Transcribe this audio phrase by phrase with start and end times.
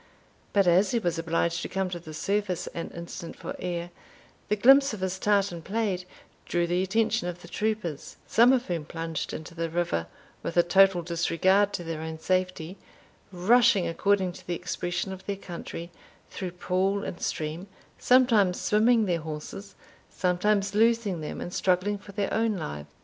[0.51, 3.91] But as he was obliged to come to the surface an instant for air,
[4.49, 6.05] the glimpse of his tartan plaid
[6.47, 10.07] drew the attention of the troopers, some of whom plunged into the river,
[10.41, 12.77] with a total disregard to their own safety,
[13.31, 15.91] rushing, according to the expression of their country,
[16.31, 17.67] through pool and stream,
[17.99, 19.75] sometimes swimming their horses,
[20.09, 22.87] sometimes losing them and struggling for their own lives.